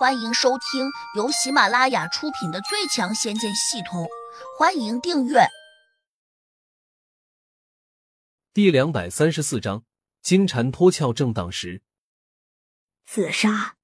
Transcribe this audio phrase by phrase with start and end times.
[0.00, 4.04] 欢迎收听由喜马拉雅出品的《最强仙剑系统》，
[4.58, 5.40] 欢迎订阅。
[8.54, 9.84] 第两百三十四章：
[10.22, 11.12] 金蝉脱壳。
[11.12, 11.82] 正当时，
[13.04, 13.76] 自杀。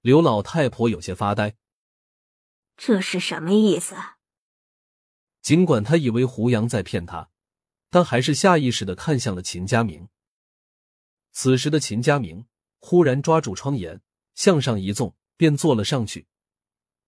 [0.00, 1.54] 刘老太婆有些发呆，
[2.74, 3.94] 这是什么意思？
[5.42, 7.28] 尽管他以为胡杨在骗他，
[7.90, 10.08] 但还是下意识的看向了秦家明。
[11.30, 12.46] 此时的秦家明
[12.78, 14.00] 忽然抓住窗沿。
[14.34, 16.26] 向上一纵，便坐了上去。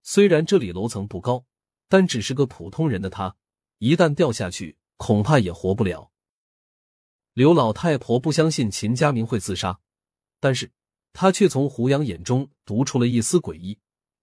[0.02, 1.44] 虽然这里楼层不高，
[1.88, 3.36] 但只是个普通人的他，
[3.78, 6.10] 一旦掉下去，恐怕也活不了。
[7.32, 9.80] 刘老太婆不相信秦家明会自杀，
[10.40, 10.72] 但是
[11.12, 13.78] 她却从胡杨眼中读出了一丝诡异，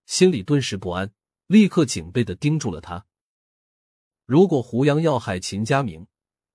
[0.05, 1.13] 心里顿时不安，
[1.47, 3.05] 立刻警备的盯住了他。
[4.25, 6.07] 如果胡杨要害秦家明，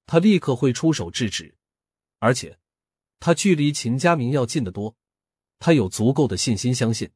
[0.06, 1.56] 他立刻会出手制止，
[2.18, 2.58] 而且
[3.20, 4.96] 他距离秦家明要近得多。
[5.58, 7.12] 他有足够的信心，相信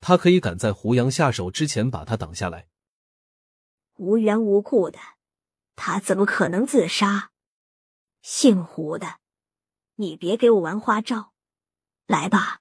[0.00, 2.68] 他可以赶在胡杨下手之前把他挡下来。
[3.96, 4.98] 无缘无故的，
[5.76, 7.30] 他怎么可能自杀？
[8.22, 9.18] 姓胡的，
[9.96, 11.32] 你别给我玩花招！
[12.06, 12.60] 来吧，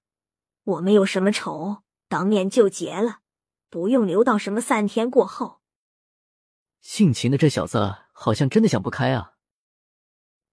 [0.64, 3.20] 我们有什么仇，当面就结了，
[3.70, 5.62] 不用留到什么三天过后。
[6.82, 9.36] 姓秦的这小子好像真的想不开啊！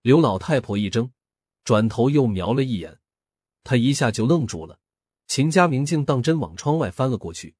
[0.02, 1.10] 刘老太婆一怔，
[1.64, 2.99] 转头又瞄了一眼。
[3.62, 4.80] 他一下就愣住了，
[5.26, 7.54] 秦家明竟当真往窗外翻了过去。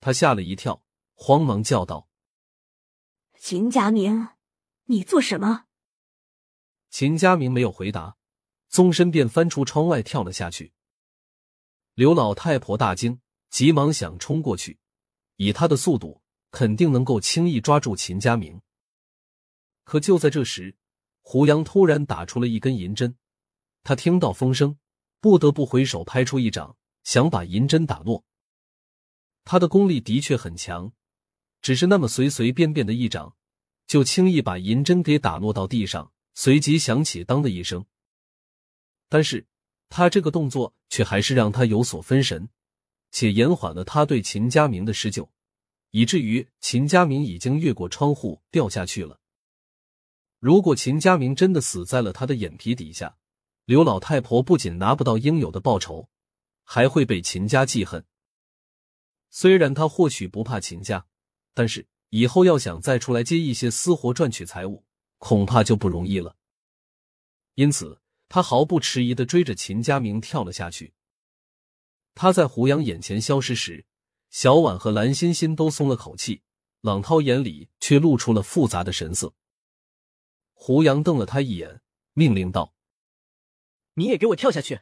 [0.00, 2.08] 他吓了一跳，慌忙叫道
[3.38, 4.28] ：“秦家明，
[4.84, 5.66] 你做什么？”
[6.90, 8.16] 秦家明没有回答，
[8.68, 10.72] 纵身便翻出窗外跳了下去。
[11.94, 14.78] 刘老太婆大惊，急忙想冲过去，
[15.36, 18.60] 以她的速度，肯定能够轻易抓住秦家明。
[19.84, 20.76] 可就在这时，
[21.22, 23.16] 胡杨突然打出了一根银针。
[23.84, 24.78] 他听到风声，
[25.20, 28.24] 不得不回手拍出一掌，想把银针打落。
[29.44, 30.92] 他的功力的确很强，
[31.60, 33.36] 只是那么随随便便的一掌，
[33.86, 37.84] 就轻易把银针给打落到地上，随即响起“当”的一声。
[39.08, 39.46] 但是
[39.88, 42.48] 他这个动作却还是让他有所分神，
[43.10, 45.28] 且延缓了他对秦家明的施救，
[45.90, 49.20] 以至于秦家明已经越过窗户掉下去了。
[50.38, 53.18] 如果秦家明真的死在了他的眼皮底下，
[53.64, 56.08] 刘老太婆不仅拿不到应有的报酬，
[56.64, 58.04] 还会被秦家记恨。
[59.30, 61.06] 虽然他或许不怕秦家，
[61.54, 64.84] 但是以后要想再出来接一些私活赚取财物，
[65.18, 66.36] 恐怕就不容易了。
[67.54, 70.92] 因此，他毫不迟疑的追着秦家明跳了下去。
[72.14, 73.86] 他在胡杨眼前消失时，
[74.30, 76.42] 小婉和蓝欣欣都松了口气，
[76.80, 79.32] 冷涛眼里却露出了复杂的神色。
[80.52, 81.80] 胡杨瞪了他一眼，
[82.12, 82.74] 命令道。
[83.94, 84.80] 你也给我跳下去！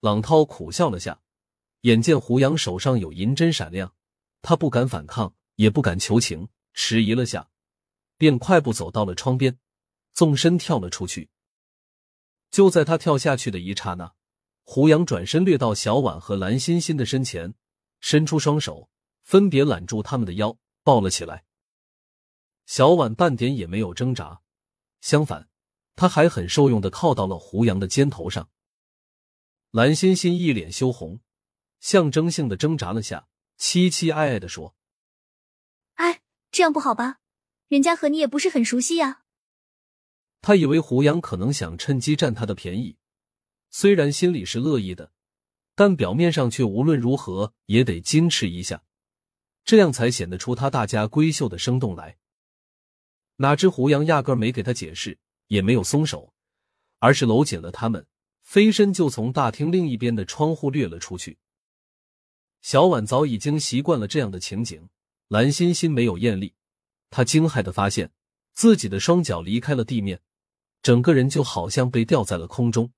[0.00, 1.22] 朗涛苦笑了下，
[1.80, 3.94] 眼见胡杨手上有银针闪亮，
[4.42, 7.50] 他不敢反抗，也不敢求情，迟疑了下，
[8.16, 9.58] 便快步走到了窗边，
[10.12, 11.30] 纵身跳了出去。
[12.50, 14.14] 就在他跳下去的一刹那，
[14.64, 17.54] 胡杨转身掠到小婉和蓝欣欣的身前，
[18.00, 18.88] 伸出双手，
[19.22, 21.44] 分别揽住他们的腰，抱了起来。
[22.66, 24.42] 小婉半点也没有挣扎，
[25.00, 25.47] 相反。
[25.98, 28.48] 他还很受用的靠到了胡杨的肩头上，
[29.72, 31.18] 蓝欣欣一脸羞红，
[31.80, 33.26] 象征性的挣扎了下，
[33.58, 34.76] 凄凄哀哀的说
[35.98, 36.22] ：“哎，
[36.52, 37.18] 这样不好吧？
[37.66, 39.24] 人家和你也不是很熟悉呀。”
[40.40, 42.96] 他以为胡杨可能想趁机占他的便宜，
[43.68, 45.10] 虽然心里是乐意的，
[45.74, 48.84] 但表面上却无论如何也得矜持一下，
[49.64, 52.18] 这样才显得出他大家闺秀的生动来。
[53.38, 55.18] 哪知胡杨压根没给他解释。
[55.48, 56.32] 也没有松手，
[56.98, 58.06] 而是搂紧了他们，
[58.40, 61.38] 飞身就从大厅另一边的窗户掠了出去。
[62.62, 64.88] 小婉早已经习惯了这样的情景，
[65.28, 66.54] 蓝欣欣没有艳丽，
[67.10, 68.12] 她惊骇的发现
[68.52, 70.20] 自己的双脚离开了地面，
[70.82, 72.92] 整个人就好像被吊在了空中，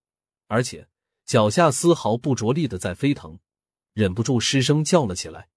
[0.47, 0.88] 而且
[1.27, 3.38] 脚下丝毫不着力的在飞腾，
[3.93, 5.49] 忍不住失声叫了起来：“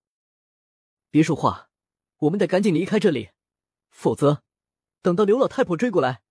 [1.09, 1.69] 别说话，
[2.17, 3.29] 我们得赶紧离开这里，
[3.89, 4.43] 否则
[5.01, 6.22] 等到刘老太婆追过来。”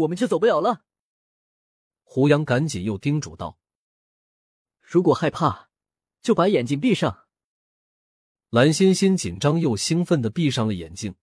[0.00, 0.84] 我们就走不了了。
[2.02, 3.58] 胡杨赶紧又叮嘱道
[4.80, 5.68] ：“如果害怕，
[6.22, 7.24] 就把眼睛闭上。”
[8.50, 11.16] 蓝欣欣紧张又兴奋的闭上了眼睛，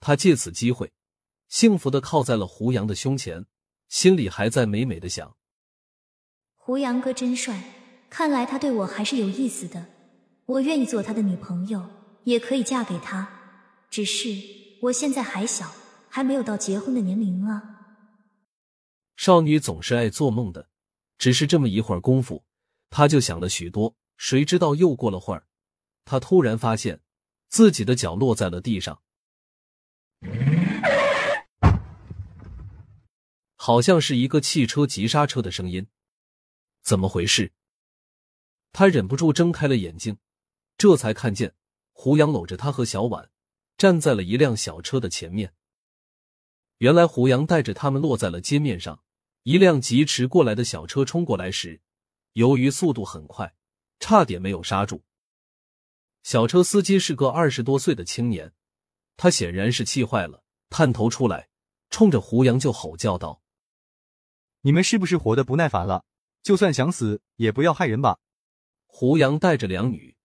[0.00, 0.92] 她借此机会，
[1.48, 3.46] 幸福的靠在了胡杨的胸前，
[3.88, 5.36] 心里还在美美的想
[6.56, 7.62] ：“胡杨哥真帅，
[8.08, 9.86] 看来他对我还是有意思的，
[10.46, 11.86] 我愿意做他的女朋友，
[12.24, 13.40] 也可以嫁给他。
[13.90, 14.30] 只是
[14.80, 15.70] 我现在还小，
[16.08, 17.80] 还没有到结婚的年龄啊。”
[19.16, 20.68] 少女总是爱做梦的，
[21.18, 22.44] 只是这么一会儿功夫，
[22.90, 25.46] 她就想了许多，谁知道又过了会儿，
[26.04, 27.00] 她突然发现
[27.48, 29.02] 自己的脚落在了地上，
[33.54, 35.86] 好像是一个汽车急刹车的声音。
[36.82, 37.52] 怎么回事？
[38.72, 40.16] 他忍不住睁开了眼睛，
[40.76, 41.54] 这才看见
[41.92, 43.30] 胡杨搂着他和小婉
[43.76, 45.54] 站在了一辆小车的前面。
[46.82, 49.04] 原来胡杨带着他们落在了街面上，
[49.44, 51.80] 一辆疾驰过来的小车冲过来时，
[52.32, 53.54] 由于速度很快。
[54.00, 55.04] 差点没有刹住。
[56.24, 58.52] 小车司机是个二十多岁的青年，
[59.16, 61.48] 他显然是气坏了，探头出来，
[61.88, 63.40] 冲着胡杨就吼叫道
[64.62, 66.04] ：“你们是不是活得不耐烦了？
[66.42, 68.18] 就算想死，也不要害人吧！”
[68.86, 70.16] 胡杨带着两女，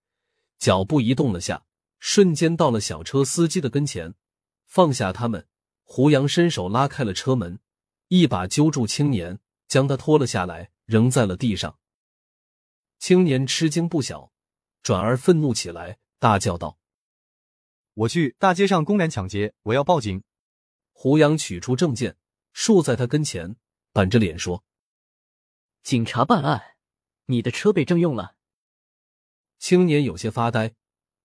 [0.58, 1.64] 脚步移动了下，
[2.00, 4.16] 瞬间到了小车司机的跟前，
[4.66, 5.46] 放下他们。
[5.90, 7.60] 胡杨伸手拉开了车门，
[8.08, 11.78] 一把揪住青年，将他拖了下来，扔在了地上。
[12.98, 14.30] 青年吃惊不小，
[14.82, 16.78] 转而愤怒起来，大叫道
[17.94, 20.22] ：“我去大街上公然抢劫，我要报警！”
[20.92, 22.18] 胡杨取出证件，
[22.52, 23.56] 竖在他跟前，
[23.90, 24.62] 板着脸说
[25.82, 26.76] ：“警察办案，
[27.24, 28.36] 你的车被征用了。”
[29.58, 30.74] 青年有些发呆，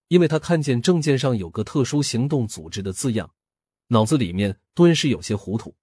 [0.07, 3.35] 因为他看见证件上有个“特殊行动组织”的字样，
[3.87, 5.75] 脑子里面顿时有些糊涂，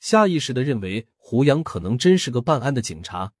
[0.00, 3.32] 下意识的认为胡杨可能真是个办案的警察，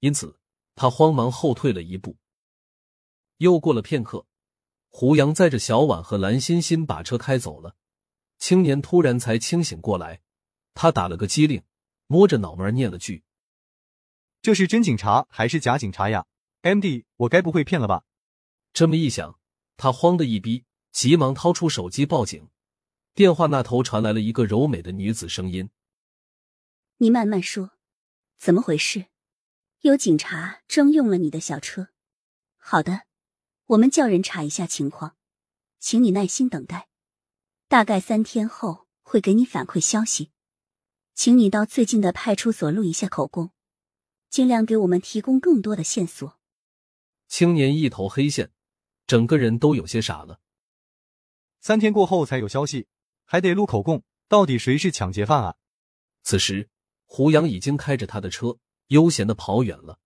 [0.00, 0.38] 因此。
[0.74, 2.16] 他慌忙后退了一步。
[3.36, 4.26] 又过了片刻，
[4.88, 7.76] 胡杨载着小婉和蓝欣欣把车开走了。
[8.38, 10.22] 青年突然才清醒过来，
[10.72, 11.62] 他打了个激灵，
[12.06, 13.22] 摸着脑门念了句
[14.40, 16.24] ：“这是真警察还是假警察呀
[16.62, 18.04] ？”M.D，我该不会骗了吧？
[18.72, 19.38] 这么一想，
[19.76, 22.48] 他慌的一逼，急忙掏出手机报警。
[23.14, 25.68] 电话那头传来了一个柔美的女子声音
[26.98, 27.72] ：“你慢慢说，
[28.38, 29.06] 怎么回事？”
[29.82, 31.88] 有警察征用了你的小车，
[32.56, 33.02] 好的，
[33.66, 35.16] 我们叫人查一下情况，
[35.80, 36.88] 请你耐心等待，
[37.66, 40.30] 大概三天后会给你反馈消息，
[41.14, 43.50] 请你到最近的派出所录一下口供，
[44.30, 46.38] 尽量给我们提供更多的线索。
[47.26, 48.52] 青年一头黑线，
[49.06, 50.40] 整个人都有些傻了。
[51.60, 52.86] 三天过后才有消息，
[53.24, 55.56] 还得录口供，到底谁是抢劫犯啊？
[56.22, 56.68] 此时，
[57.06, 58.58] 胡杨已经开着他的车。
[58.88, 59.98] 悠闲的跑远了。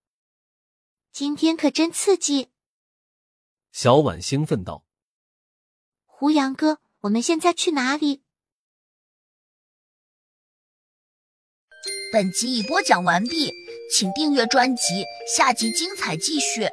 [1.10, 2.50] 今天可真刺激！
[3.72, 4.84] 小婉兴奋道
[6.06, 8.22] ：“胡杨哥，我们现在去哪里？”
[12.12, 13.50] 本集已播讲完毕，
[13.92, 15.04] 请订阅专辑，
[15.36, 16.70] 下集精彩继续。